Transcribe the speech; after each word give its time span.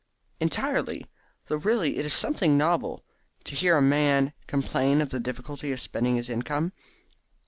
"Entirely; 0.39 1.05
though 1.45 1.57
really 1.57 1.97
it 1.97 2.05
is 2.07 2.13
something 2.15 2.57
novel 2.57 3.05
to 3.43 3.53
hear 3.53 3.77
a 3.77 3.83
man 3.83 4.33
complain 4.47 4.99
of 4.99 5.09
the 5.09 5.19
difficulty 5.19 5.71
of 5.71 5.79
spending 5.79 6.15
his 6.15 6.27
income." 6.27 6.71